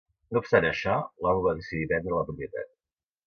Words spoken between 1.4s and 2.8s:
va decidir vendre la propietat.